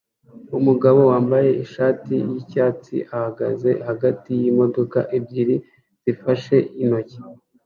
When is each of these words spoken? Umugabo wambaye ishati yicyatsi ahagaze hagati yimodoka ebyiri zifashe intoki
Umugabo 0.57 0.99
wambaye 1.11 1.49
ishati 1.63 2.13
yicyatsi 2.29 2.95
ahagaze 3.15 3.69
hagati 3.87 4.29
yimodoka 4.41 4.99
ebyiri 5.17 5.55
zifashe 6.03 6.55
intoki 6.81 7.17